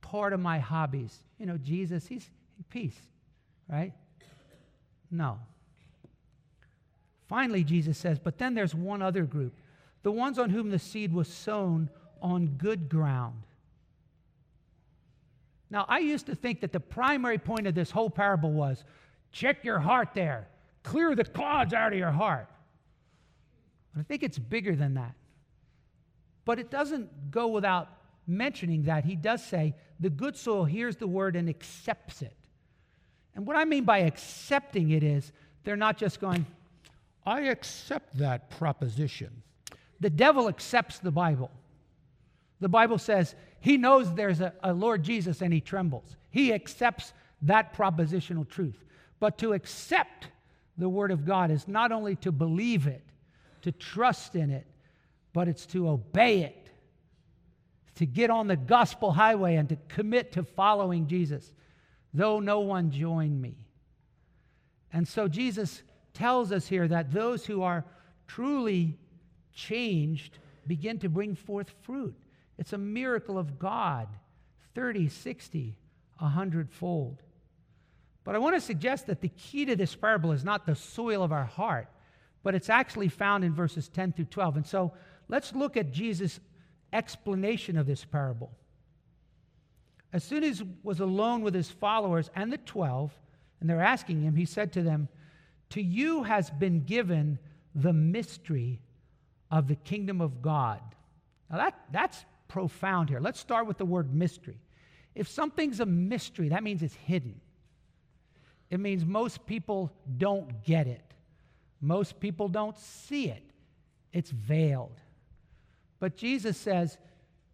[0.01, 1.19] part of my hobbies.
[1.39, 2.29] You know, Jesus, he's
[2.71, 2.99] peace,
[3.69, 3.93] right?
[5.11, 5.39] No.
[7.29, 9.53] Finally, Jesus says, but then there's one other group
[10.03, 11.91] the ones on whom the seed was sown
[12.23, 13.43] on good ground.
[15.69, 18.85] Now, I used to think that the primary point of this whole parable was
[19.33, 20.47] check your heart there
[20.87, 22.49] clear the clods out of your heart.
[23.93, 25.15] But I think it's bigger than that.
[26.45, 27.89] But it doesn't go without
[28.27, 32.37] mentioning that he does say the good soil hears the word and accepts it.
[33.35, 35.33] And what I mean by accepting it is
[35.65, 36.47] they're not just going,
[37.27, 39.43] I accept that proposition.
[39.99, 41.51] The devil accepts the Bible.
[42.61, 46.17] The Bible says he knows there's a, a Lord Jesus and he trembles.
[46.31, 48.85] He accepts that propositional truth.
[49.19, 50.29] But to accept
[50.79, 53.05] the Word of God is not only to believe it,
[53.63, 54.67] to trust in it,
[55.33, 56.71] but it's to obey it,
[57.97, 61.53] to get on the gospel highway and to commit to following Jesus,
[62.13, 63.57] though no one join me.
[64.93, 65.83] And so Jesus
[66.15, 67.85] tells us here that those who are
[68.27, 68.97] truly
[69.53, 72.15] changed begin to bring forth fruit.
[72.59, 74.09] It's a miracle of God
[74.75, 75.79] 30, 60,
[76.19, 77.23] 100 fold.
[78.27, 81.23] But I want to suggest that the key to this parable is not the soil
[81.23, 81.87] of our heart,
[82.43, 84.57] but it's actually found in verses 10 through 12.
[84.57, 84.93] And so
[85.29, 86.41] let's look at Jesus'
[86.93, 88.51] explanation of this parable.
[90.13, 93.13] As soon as he was alone with his followers and the twelve,
[93.61, 95.09] and they're asking him, he said to them,
[95.71, 97.39] To you has been given
[97.77, 98.81] the mystery
[99.53, 100.81] of the kingdom of God.
[101.49, 103.21] Now that, that's profound here.
[103.21, 104.59] Let's start with the word mystery.
[105.15, 107.41] If something's a mystery, that means it's hidden.
[108.71, 111.03] It means most people don't get it.
[111.81, 113.43] Most people don't see it.
[114.13, 114.99] It's veiled.
[116.01, 116.99] But Jesus says,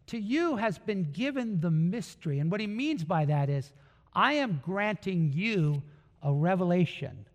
[0.09, 2.39] To you has been given the mystery.
[2.39, 3.73] And what he means by that is,
[4.15, 5.83] I am granting you
[6.23, 7.27] a revelation.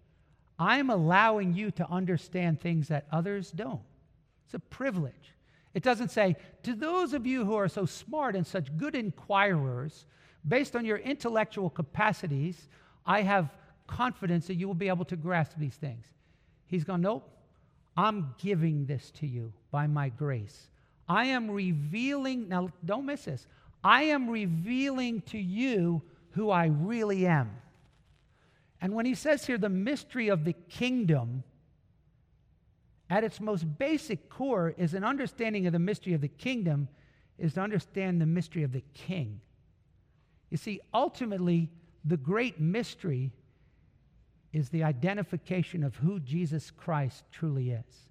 [0.59, 3.81] I am allowing you to understand things that others don't.
[4.45, 5.13] It's a privilege.
[5.73, 10.05] It doesn't say, To those of you who are so smart and such good inquirers,
[10.47, 12.69] based on your intellectual capacities,
[13.05, 13.49] I have
[13.87, 16.05] confidence that you will be able to grasp these things.
[16.67, 17.29] He's gone, Nope,
[17.95, 20.69] I'm giving this to you by my grace.
[21.09, 23.47] I am revealing, now don't miss this,
[23.83, 27.49] I am revealing to you who I really am.
[28.81, 31.43] And when he says here the mystery of the kingdom,
[33.09, 36.87] at its most basic core is an understanding of the mystery of the kingdom,
[37.39, 39.39] is to understand the mystery of the king.
[40.49, 41.69] You see, ultimately,
[42.05, 43.31] the great mystery
[44.53, 48.09] is the identification of who Jesus Christ truly is.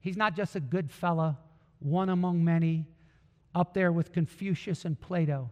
[0.00, 1.36] He's not just a good fellow,
[1.80, 2.86] one among many,
[3.54, 5.50] up there with Confucius and Plato.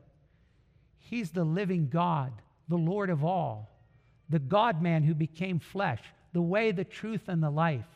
[0.98, 2.32] He's the living God,
[2.68, 3.70] the Lord of all,
[4.28, 6.00] the God man who became flesh,
[6.32, 7.86] the way, the truth, and the life.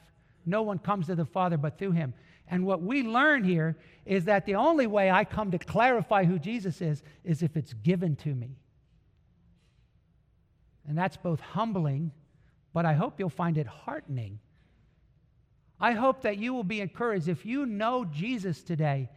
[0.46, 2.14] No one comes to the Father but through him.
[2.48, 6.38] And what we learn here is that the only way I come to clarify who
[6.38, 8.56] Jesus is is if it's given to me.
[10.90, 12.11] And that's both humbling,
[12.72, 14.40] but I hope you'll find it heartening.
[15.79, 19.09] I hope that you will be encouraged if you know Jesus today,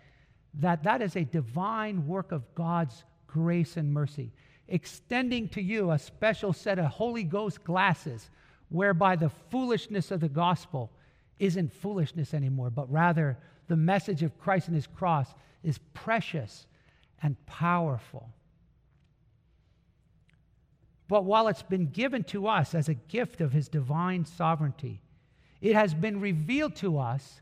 [0.59, 4.31] that that is a divine work of God's grace and mercy,
[4.67, 8.29] extending to you a special set of Holy Ghost glasses
[8.69, 10.91] whereby the foolishness of the gospel
[11.39, 13.35] isn't foolishness anymore, but rather
[13.67, 15.33] the message of Christ and his cross
[15.63, 16.67] is precious
[17.23, 18.29] and powerful.
[21.13, 24.99] But while it's been given to us as a gift of his divine sovereignty,
[25.61, 27.39] it has been revealed to us.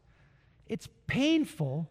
[0.67, 1.89] It's painful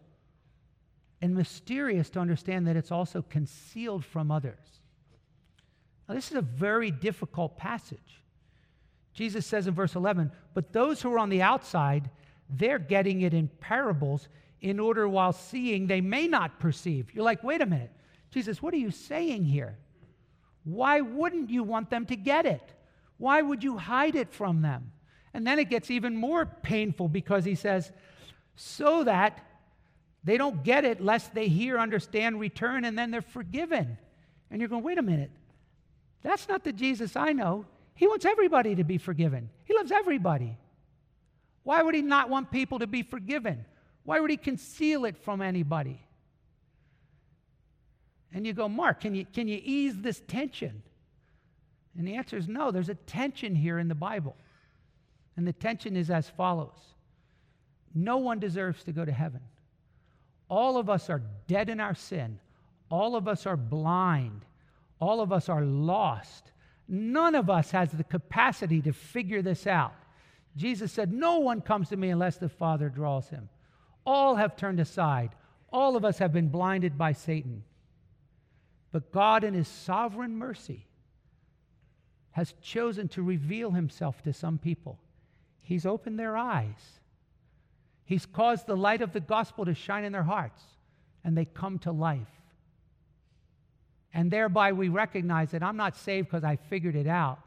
[1.23, 4.59] and mysterious to understand that it's also concealed from others.
[6.07, 8.21] Now, this is a very difficult passage.
[9.15, 12.11] Jesus says in verse 11, But those who are on the outside,
[12.47, 14.29] they're getting it in parables
[14.61, 17.11] in order while seeing they may not perceive.
[17.11, 17.91] You're like, wait a minute.
[18.29, 19.79] Jesus, what are you saying here?
[20.63, 22.73] Why wouldn't you want them to get it?
[23.17, 24.91] Why would you hide it from them?
[25.33, 27.91] And then it gets even more painful because he says,
[28.55, 29.39] so that
[30.23, 33.97] they don't get it lest they hear, understand, return, and then they're forgiven.
[34.49, 35.31] And you're going, wait a minute.
[36.21, 37.65] That's not the Jesus I know.
[37.95, 39.49] He wants everybody to be forgiven.
[39.63, 40.57] He loves everybody.
[41.63, 43.65] Why would he not want people to be forgiven?
[44.03, 46.01] Why would he conceal it from anybody?
[48.33, 50.81] And you go, Mark, can you, can you ease this tension?
[51.97, 52.71] And the answer is no.
[52.71, 54.35] There's a tension here in the Bible.
[55.35, 56.77] And the tension is as follows
[57.93, 59.41] No one deserves to go to heaven.
[60.49, 62.39] All of us are dead in our sin.
[62.89, 64.41] All of us are blind.
[64.99, 66.51] All of us are lost.
[66.87, 69.93] None of us has the capacity to figure this out.
[70.57, 73.49] Jesus said, No one comes to me unless the Father draws him.
[74.05, 75.31] All have turned aside.
[75.71, 77.63] All of us have been blinded by Satan.
[78.91, 80.85] But God, in his sovereign mercy,
[82.31, 84.99] has chosen to reveal himself to some people.
[85.61, 86.99] He's opened their eyes.
[88.03, 90.61] He's caused the light of the gospel to shine in their hearts,
[91.23, 92.27] and they come to life.
[94.13, 97.39] And thereby we recognize that I'm not saved because I figured it out.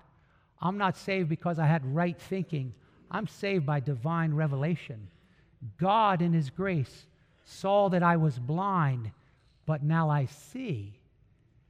[0.61, 2.73] I'm not saved because I had right thinking.
[3.11, 5.09] I'm saved by divine revelation.
[5.79, 7.07] God, in His grace,
[7.45, 9.11] saw that I was blind,
[9.67, 10.95] but now I see.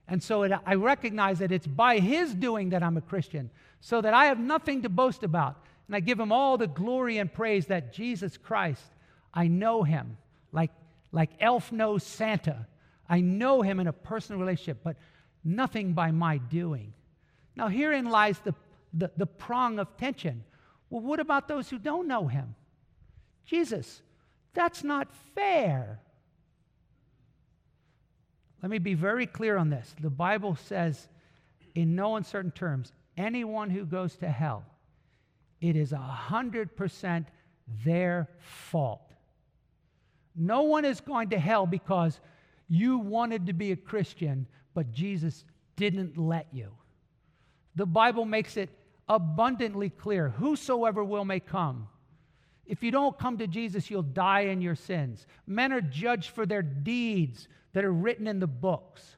[0.07, 4.01] And so it, I recognize that it's by His doing that I'm a Christian, so
[4.01, 5.57] that I have nothing to boast about.
[5.87, 8.85] And I give Him all the glory and praise that Jesus Christ,
[9.33, 10.17] I know Him
[10.53, 10.71] like,
[11.13, 12.67] like Elf knows Santa.
[13.09, 14.97] I know Him in a personal relationship, but
[15.43, 16.93] nothing by my doing.
[17.57, 18.55] Now, herein lies the,
[18.93, 20.45] the, the prong of tension.
[20.91, 22.55] Well, what about those who don't know Him?
[23.45, 24.01] Jesus,
[24.55, 26.01] that's not fair.
[28.65, 29.95] Let me be very clear on this.
[30.01, 31.09] The Bible says,
[31.75, 34.65] in no uncertain terms, anyone who goes to hell,
[35.61, 37.27] it is 100%
[37.85, 39.13] their fault.
[40.35, 42.19] No one is going to hell because
[42.67, 45.45] you wanted to be a Christian, but Jesus
[45.77, 46.71] didn't let you.
[47.75, 48.71] The Bible makes it
[49.11, 51.87] abundantly clear whosoever will may come.
[52.65, 55.27] If you don't come to Jesus, you'll die in your sins.
[55.47, 59.17] Men are judged for their deeds that are written in the books.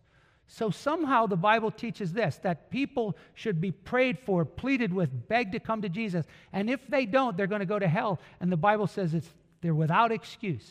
[0.48, 5.52] So somehow the Bible teaches this that people should be prayed for, pleaded with, begged
[5.52, 6.26] to come to Jesus.
[6.52, 8.20] And if they don't, they're going to go to hell.
[8.40, 9.28] And the Bible says it's,
[9.60, 10.70] they're without excuse.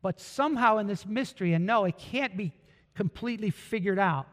[0.00, 2.52] But somehow in this mystery, and no, it can't be
[2.94, 4.26] completely figured out,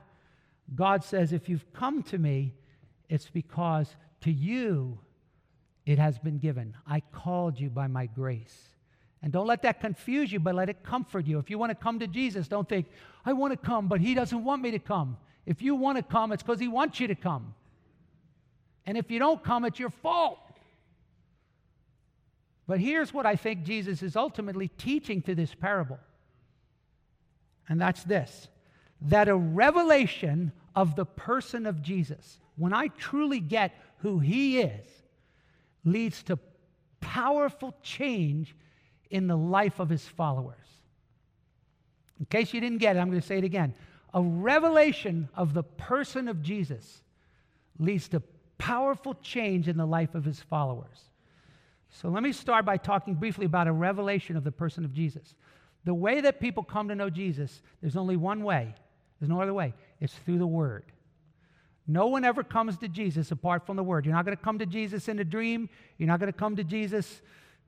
[0.74, 2.54] God says, if you've come to me,
[3.10, 5.00] it's because to you
[5.86, 6.76] it has been given.
[6.88, 8.70] I called you by my grace.
[9.26, 11.40] And don't let that confuse you, but let it comfort you.
[11.40, 12.86] If you want to come to Jesus, don't think,
[13.26, 15.18] I want to come, but he doesn't want me to come.
[15.48, 17.56] If you want to come, it's because he wants you to come.
[18.86, 20.38] And if you don't come, it's your fault.
[22.68, 25.98] But here's what I think Jesus is ultimately teaching through this parable.
[27.68, 28.48] And that's this
[29.02, 34.88] that a revelation of the person of Jesus, when I truly get who he is,
[35.84, 36.38] leads to
[37.02, 38.56] powerful change
[39.10, 40.56] in the life of his followers.
[42.20, 43.74] In case you didn't get it, I'm going to say it again.
[44.14, 47.02] A revelation of the person of Jesus
[47.80, 48.22] leads to
[48.58, 51.10] powerful change in the life of his followers.
[51.90, 55.36] So let me start by talking briefly about a revelation of the person of Jesus.
[55.84, 58.74] The way that people come to know Jesus, there's only one way.
[59.20, 59.74] There's no other way.
[60.00, 60.84] It's through the Word.
[61.88, 64.06] No one ever comes to Jesus apart from the Word.
[64.06, 65.70] You're not going to come to Jesus in a dream.
[65.98, 67.22] You're not going to come to Jesus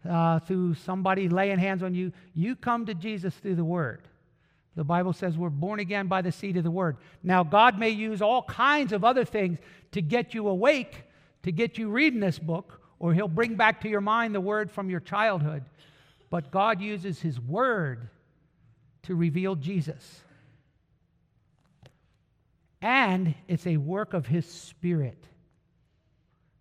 [0.07, 2.11] uh, through somebody laying hands on you.
[2.33, 4.01] You come to Jesus through the Word.
[4.75, 6.97] The Bible says we're born again by the seed of the Word.
[7.23, 9.57] Now, God may use all kinds of other things
[9.91, 11.03] to get you awake,
[11.43, 14.71] to get you reading this book, or He'll bring back to your mind the Word
[14.71, 15.63] from your childhood.
[16.29, 18.09] But God uses His Word
[19.03, 20.23] to reveal Jesus.
[22.81, 25.23] And it's a work of His Spirit.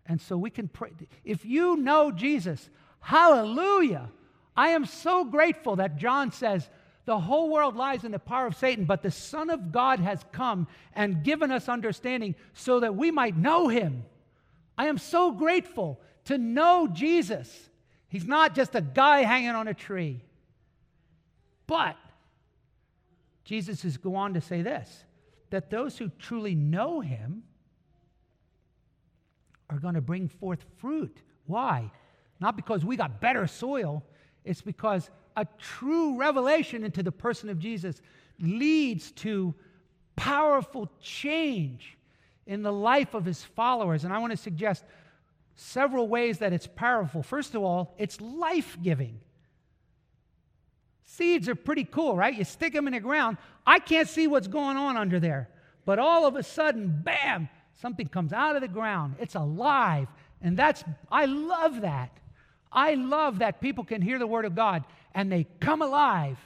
[0.07, 0.91] And so we can pray.
[1.23, 2.69] If you know Jesus,
[2.99, 4.09] hallelujah.
[4.55, 6.67] I am so grateful that John says,
[7.05, 10.25] the whole world lies in the power of Satan, but the Son of God has
[10.33, 14.03] come and given us understanding so that we might know him.
[14.77, 17.69] I am so grateful to know Jesus.
[18.09, 20.21] He's not just a guy hanging on a tree.
[21.65, 21.95] But
[23.45, 25.05] Jesus is go on to say this
[25.49, 27.43] that those who truly know him
[29.69, 31.21] are going to bring forth fruit.
[31.45, 31.89] Why?
[32.39, 34.03] Not because we got better soil,
[34.43, 38.01] it's because a true revelation into the person of Jesus
[38.39, 39.53] leads to
[40.15, 41.97] powerful change
[42.45, 44.03] in the life of his followers.
[44.03, 44.83] And I want to suggest
[45.55, 47.23] several ways that it's powerful.
[47.23, 49.19] First of all, it's life giving.
[51.05, 52.33] Seeds are pretty cool, right?
[52.33, 53.37] You stick them in the ground.
[53.65, 55.49] I can't see what's going on under there.
[55.85, 57.49] But all of a sudden, bam,
[57.81, 59.15] something comes out of the ground.
[59.19, 60.07] It's alive.
[60.41, 62.11] And that's, I love that.
[62.77, 64.83] I love that people can hear the word of God
[65.15, 66.37] and they come alive.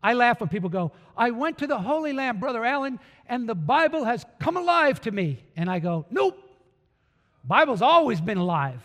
[0.00, 3.56] I laugh when people go, I went to the Holy Land, Brother Allen, and the
[3.56, 5.42] Bible has come alive to me.
[5.56, 6.38] And I go, Nope.
[7.42, 8.80] Bible's always been alive.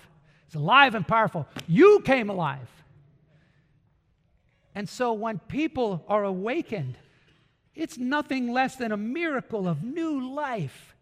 [0.47, 1.45] It's alive and powerful.
[1.67, 2.67] You came alive.
[4.73, 6.97] And so when people are awakened,
[7.75, 10.95] it's nothing less than a miracle of new life.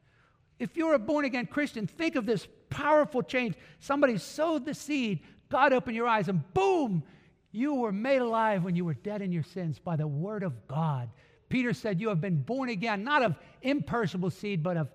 [0.60, 3.56] If you're a born again Christian, think of this powerful change.
[3.80, 7.03] Somebody sowed the seed, God opened your eyes, and boom,
[7.51, 10.67] you were made alive when you were dead in your sins by the word of
[10.67, 11.10] God.
[11.49, 14.89] Peter said, You have been born again, not of imperishable seed, but of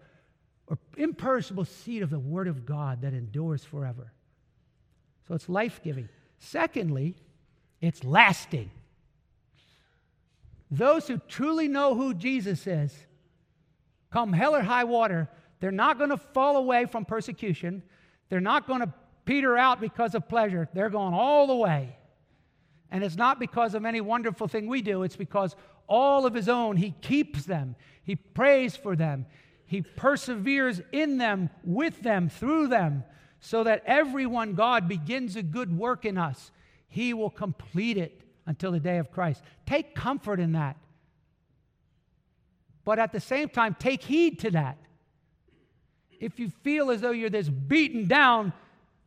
[0.68, 4.12] or imperishable seed of the word of God that endures forever.
[5.28, 6.08] So it's life giving.
[6.38, 7.16] Secondly,
[7.80, 8.70] it's lasting.
[10.70, 12.94] Those who truly know who Jesus is,
[14.10, 15.28] come hell or high water,
[15.60, 17.82] they're not going to fall away from persecution.
[18.28, 18.92] They're not going to
[19.24, 20.68] peter out because of pleasure.
[20.74, 21.96] They're going all the way.
[22.90, 25.56] And it's not because of any wonderful thing we do, it's because
[25.86, 29.26] all of his own, he keeps them, he prays for them,
[29.64, 33.04] he perseveres in them, with them, through them,
[33.40, 36.50] so that everyone God begins a good work in us
[36.92, 39.42] he will complete it until the day of Christ.
[39.64, 40.76] Take comfort in that.
[42.84, 44.76] But at the same time, take heed to that.
[46.20, 48.52] If you feel as though you're this beaten down,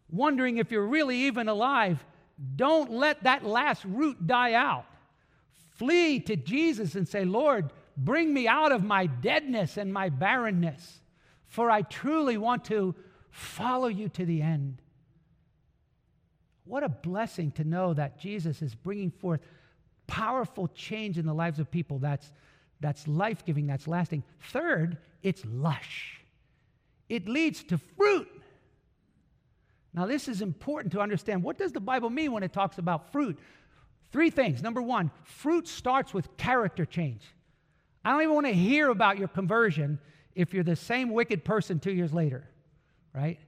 [0.09, 2.03] wondering if you're really even alive,
[2.55, 4.85] don't let that last root die out.
[5.71, 11.01] Flee to Jesus and say, Lord, bring me out of my deadness and my barrenness,
[11.47, 12.95] for I truly want to
[13.29, 14.81] follow you to the end.
[16.65, 19.41] What a blessing to know that Jesus is bringing forth
[20.07, 21.99] powerful change in the lives of people.
[21.99, 22.31] That's,
[22.79, 24.23] that's life giving, that's lasting.
[24.51, 26.21] Third, it's lush.
[27.07, 28.27] It leads to fruit.
[29.95, 31.41] Now, this is important to understand.
[31.41, 33.39] What does the Bible mean when it talks about fruit?
[34.11, 34.61] Three things.
[34.61, 37.23] Number one, fruit starts with character change.
[38.03, 39.99] I don't even want to hear about your conversion
[40.35, 42.45] if you're the same wicked person two years later,
[43.13, 43.39] right?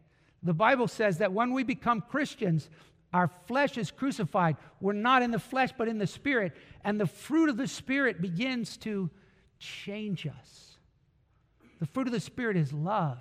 [0.42, 2.70] The Bible says that when we become Christians,
[3.12, 4.56] our flesh is crucified.
[4.80, 6.54] We're not in the flesh, but in the spirit.
[6.86, 9.10] And the fruit of the spirit begins to
[9.60, 10.78] change us.
[11.82, 13.20] The fruit of the spirit is love.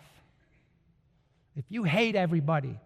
[1.57, 2.79] If you hate everybody,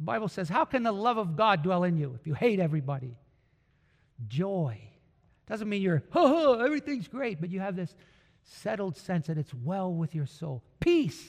[0.00, 2.58] the Bible says, How can the love of God dwell in you if you hate
[2.58, 3.18] everybody?
[4.28, 4.80] Joy.
[5.46, 7.94] Doesn't mean you're, everything's great, but you have this
[8.42, 10.62] settled sense that it's well with your soul.
[10.80, 11.22] Peace.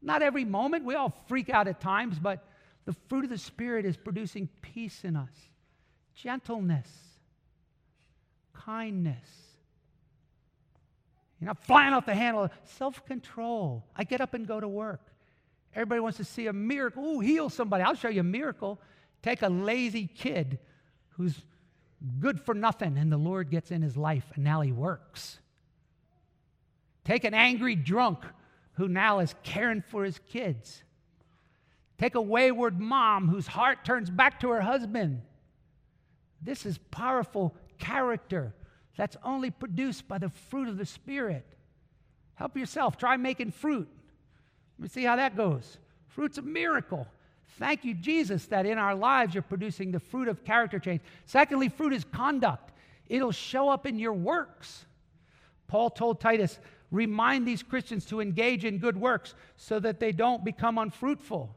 [0.00, 0.86] Not every moment.
[0.86, 2.48] We all freak out at times, but
[2.86, 5.34] the fruit of the Spirit is producing peace in us,
[6.14, 6.88] gentleness,
[8.54, 9.28] kindness.
[11.38, 13.84] You're not flying off the handle, self control.
[13.94, 15.11] I get up and go to work.
[15.74, 17.04] Everybody wants to see a miracle.
[17.04, 17.82] Ooh, heal somebody.
[17.82, 18.80] I'll show you a miracle.
[19.22, 20.58] Take a lazy kid
[21.10, 21.40] who's
[22.20, 25.38] good for nothing, and the Lord gets in his life, and now he works.
[27.04, 28.24] Take an angry drunk
[28.74, 30.82] who now is caring for his kids.
[31.98, 35.22] Take a wayward mom whose heart turns back to her husband.
[36.40, 38.54] This is powerful character
[38.96, 41.46] that's only produced by the fruit of the Spirit.
[42.34, 42.96] Help yourself.
[42.96, 43.88] Try making fruit.
[44.82, 45.78] Let me see how that goes.
[46.08, 47.06] Fruit's a miracle.
[47.56, 51.02] Thank you, Jesus, that in our lives you're producing the fruit of character change.
[51.24, 52.72] Secondly, fruit is conduct,
[53.06, 54.84] it'll show up in your works.
[55.68, 56.58] Paul told Titus,
[56.90, 61.54] remind these Christians to engage in good works so that they don't become unfruitful.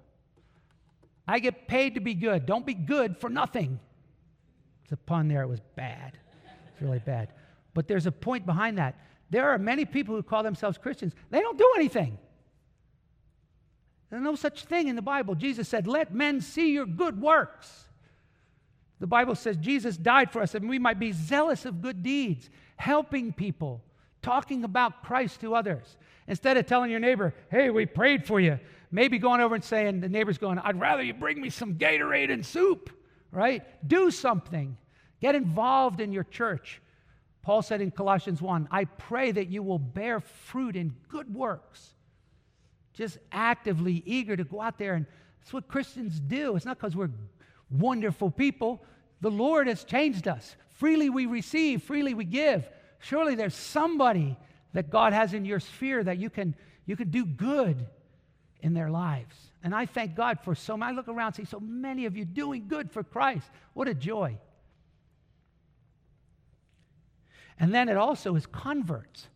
[1.28, 2.46] I get paid to be good.
[2.46, 3.80] Don't be good for nothing.
[4.84, 5.42] It's a pun there.
[5.42, 6.16] It was bad.
[6.72, 7.30] It's really bad.
[7.74, 9.00] But there's a point behind that.
[9.32, 11.14] There are many people who call themselves Christians.
[11.32, 12.20] They don't do anything.
[14.10, 15.36] There's no such thing in the Bible.
[15.36, 17.86] Jesus said, Let men see your good works.
[19.00, 22.50] The Bible says Jesus died for us and we might be zealous of good deeds,
[22.78, 23.84] helping people,
[24.22, 25.98] talking about Christ to others.
[26.28, 28.60] Instead of telling your neighbor, Hey, we prayed for you,
[28.92, 32.32] maybe going over and saying, The neighbor's going, I'd rather you bring me some Gatorade
[32.32, 32.92] and soup,
[33.32, 33.64] right?
[33.88, 34.78] Do something.
[35.20, 36.82] Get involved in your church.
[37.42, 41.95] Paul said in Colossians 1, I pray that you will bear fruit in good works
[42.96, 44.96] just actively eager to go out there.
[44.96, 45.06] And
[45.40, 46.56] that's what Christians do.
[46.56, 47.12] It's not because we're
[47.70, 48.84] wonderful people.
[49.22, 50.56] The Lord has changed us.
[50.72, 52.70] Freely we receive, freely we give.
[53.00, 54.36] Surely there's somebody
[54.74, 57.86] that God has in your sphere that you can, you can do good
[58.62, 59.36] in their lives.
[59.64, 60.92] And I thank God for so many.
[60.92, 63.48] I look around see so many of you doing good for Christ.
[63.74, 64.38] What a joy.
[67.60, 69.28] And then it also is converts.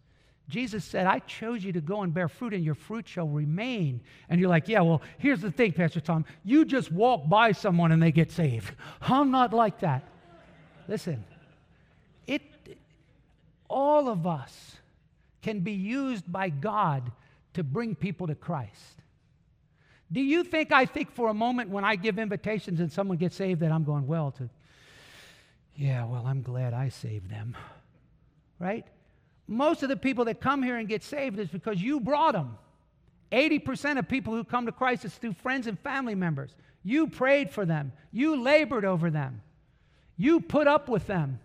[0.50, 4.02] Jesus said, I chose you to go and bear fruit, and your fruit shall remain.
[4.28, 6.26] And you're like, yeah, well, here's the thing, Pastor Tom.
[6.44, 8.74] You just walk by someone and they get saved.
[9.02, 10.04] I'm not like that.
[10.88, 11.24] Listen,
[12.26, 12.42] it,
[13.70, 14.78] all of us
[15.44, 17.12] can be used by God
[17.54, 19.04] to bring people to Christ.
[20.12, 23.36] Do you think I think for a moment when I give invitations and someone gets
[23.36, 24.50] saved that I'm going, well, to,
[25.76, 27.56] yeah, well, I'm glad I saved them,
[28.58, 28.88] right?
[29.50, 32.56] Most of the people that come here and get saved is because you brought them.
[33.32, 36.56] 80% of people who come to Christ is through friends and family members.
[36.84, 39.42] You prayed for them, you labored over them,
[40.18, 41.40] you put up with them,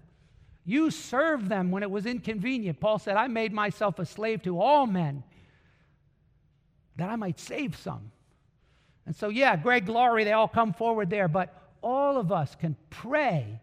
[0.64, 2.78] you served them when it was inconvenient.
[2.78, 5.24] Paul said, I made myself a slave to all men
[6.96, 8.12] that I might save some.
[9.07, 12.76] And so, yeah, Greg Laurie, they all come forward there, but all of us can
[12.90, 13.61] pray.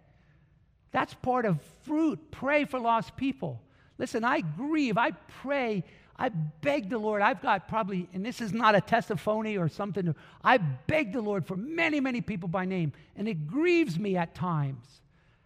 [0.92, 2.32] That's part of fruit.
[2.32, 3.62] Pray for lost people.
[4.02, 5.12] Listen, I grieve, I
[5.44, 5.84] pray,
[6.18, 7.22] I beg the Lord.
[7.22, 11.46] I've got probably, and this is not a testimony or something, I beg the Lord
[11.46, 14.88] for many, many people by name, and it grieves me at times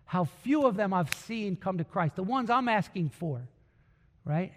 [0.05, 3.45] how few of them I've seen come to Christ, the ones I'm asking for,
[4.23, 4.53] right?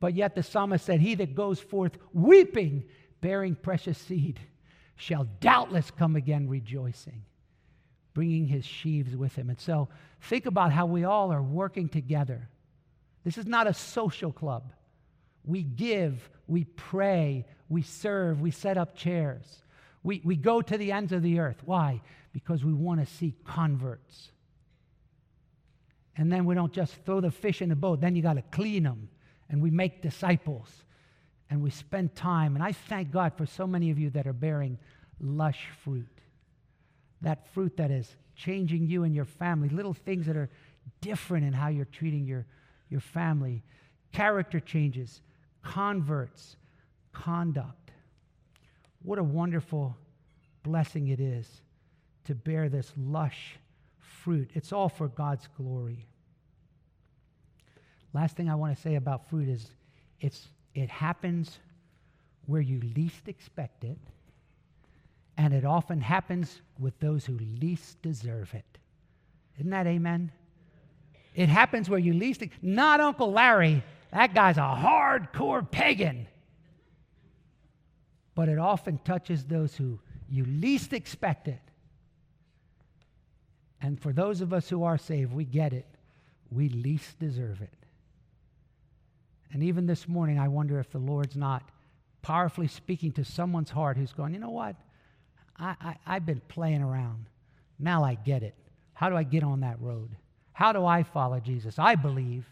[0.00, 2.82] But yet the psalmist said, He that goes forth weeping,
[3.20, 4.40] bearing precious seed,
[4.96, 7.22] shall doubtless come again rejoicing,
[8.12, 9.50] bringing his sheaves with him.
[9.50, 9.88] And so
[10.20, 12.48] think about how we all are working together
[13.24, 14.72] this is not a social club.
[15.44, 19.62] We give, we pray, we serve, we set up chairs.
[20.02, 21.58] We, we go to the ends of the earth.
[21.64, 22.00] Why?
[22.32, 24.30] Because we want to see converts.
[26.16, 28.42] And then we don't just throw the fish in the boat, then you got to
[28.42, 29.08] clean them.
[29.48, 30.68] And we make disciples.
[31.48, 32.54] And we spend time.
[32.54, 34.78] And I thank God for so many of you that are bearing
[35.20, 36.08] lush fruit.
[37.22, 40.50] That fruit that is changing you and your family, little things that are
[41.00, 42.46] different in how you're treating your
[42.88, 43.62] your family,
[44.12, 45.20] character changes,
[45.62, 46.56] converts,
[47.12, 47.90] conduct.
[49.02, 49.96] What a wonderful
[50.62, 51.62] blessing it is
[52.24, 53.56] to bear this lush
[53.98, 54.50] fruit.
[54.54, 56.06] It's all for God's glory.
[58.12, 59.70] Last thing I want to say about fruit is
[60.20, 61.58] it's, it happens
[62.46, 63.98] where you least expect it,
[65.36, 68.78] and it often happens with those who least deserve it.
[69.58, 70.32] Isn't that amen?
[71.38, 73.84] It happens where you least, expect, not Uncle Larry.
[74.12, 76.26] That guy's a hardcore pagan.
[78.34, 81.60] But it often touches those who you least expect it.
[83.80, 85.86] And for those of us who are saved, we get it.
[86.50, 87.86] We least deserve it.
[89.52, 91.62] And even this morning, I wonder if the Lord's not
[92.20, 94.74] powerfully speaking to someone's heart who's going, you know what?
[95.56, 97.26] I, I, have been playing around.
[97.78, 98.56] Now I get it.
[98.92, 100.16] How do I get on that road?
[100.58, 101.78] How do I follow Jesus?
[101.78, 102.44] I believe.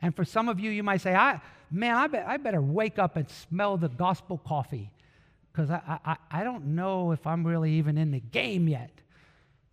[0.00, 1.40] And for some of you, you might say, I,
[1.72, 4.92] man, I, be, I better wake up and smell the gospel coffee
[5.50, 8.92] because I, I, I don't know if I'm really even in the game yet.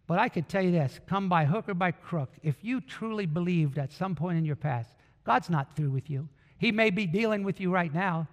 [0.07, 3.27] But I could tell you this come by hook or by crook, if you truly
[3.27, 4.89] believed at some point in your past,
[5.23, 6.27] God's not through with you.
[6.57, 8.27] He may be dealing with you right now,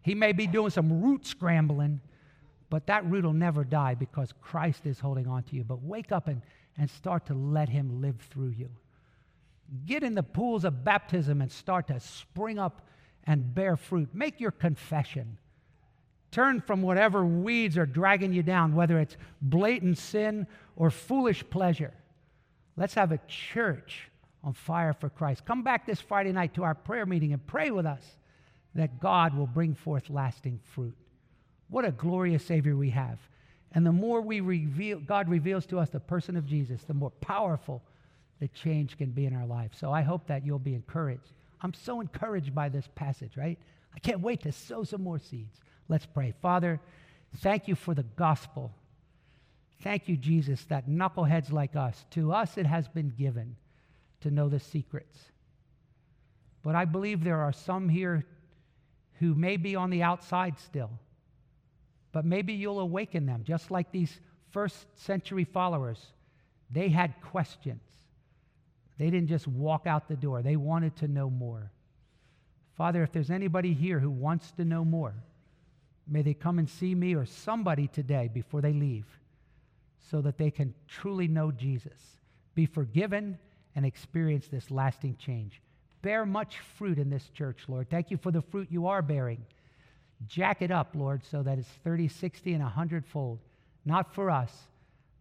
[0.00, 2.00] He may be doing some root scrambling,
[2.70, 5.62] but that root will never die because Christ is holding on to you.
[5.62, 6.40] But wake up and,
[6.78, 8.70] and start to let Him live through you.
[9.84, 12.86] Get in the pools of baptism and start to spring up
[13.24, 14.08] and bear fruit.
[14.14, 15.36] Make your confession.
[16.30, 21.94] Turn from whatever weeds are dragging you down, whether it's blatant sin or foolish pleasure.
[22.76, 24.08] Let's have a church
[24.44, 25.44] on fire for Christ.
[25.44, 28.16] Come back this Friday night to our prayer meeting and pray with us
[28.74, 30.96] that God will bring forth lasting fruit.
[31.68, 33.18] What a glorious Savior we have.
[33.72, 37.10] And the more we reveal, God reveals to us the person of Jesus, the more
[37.10, 37.82] powerful
[38.40, 39.72] the change can be in our life.
[39.74, 41.32] So I hope that you'll be encouraged.
[41.60, 43.58] I'm so encouraged by this passage, right?
[43.94, 45.60] I can't wait to sow some more seeds.
[45.88, 46.32] Let's pray.
[46.40, 46.80] Father,
[47.38, 48.72] thank you for the gospel.
[49.82, 53.56] Thank you, Jesus, that knuckleheads like us, to us it has been given
[54.20, 55.18] to know the secrets.
[56.62, 58.24] But I believe there are some here
[59.20, 60.90] who may be on the outside still.
[62.12, 65.98] But maybe you'll awaken them, just like these first century followers.
[66.70, 67.82] They had questions.
[68.98, 71.70] They didn't just walk out the door, they wanted to know more.
[72.76, 75.14] Father, if there's anybody here who wants to know more,
[76.06, 79.04] may they come and see me or somebody today before they leave
[80.10, 81.98] so that they can truly know Jesus,
[82.54, 83.38] be forgiven,
[83.74, 85.60] and experience this lasting change.
[86.02, 87.90] Bear much fruit in this church, Lord.
[87.90, 89.44] Thank you for the fruit you are bearing.
[90.26, 93.38] Jack it up, Lord, so that it's 30, 60, and 100 fold,
[93.84, 94.52] not for us,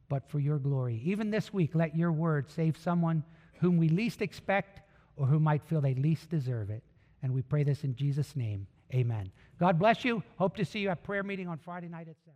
[0.09, 1.01] but for your glory.
[1.03, 3.23] Even this week, let your word save someone
[3.59, 4.81] whom we least expect
[5.15, 6.83] or who might feel they least deserve it.
[7.21, 8.67] And we pray this in Jesus' name.
[8.93, 9.31] Amen.
[9.59, 10.23] God bless you.
[10.37, 12.33] Hope to see you at prayer meeting on Friday night at 7.